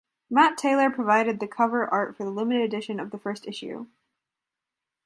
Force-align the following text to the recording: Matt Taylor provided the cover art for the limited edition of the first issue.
Matt 0.31 0.57
Taylor 0.57 0.89
provided 0.89 1.39
the 1.39 1.47
cover 1.47 1.85
art 1.87 2.17
for 2.17 2.23
the 2.23 2.31
limited 2.31 2.63
edition 2.63 2.99
of 2.99 3.11
the 3.11 3.19
first 3.19 3.45
issue. 3.45 3.85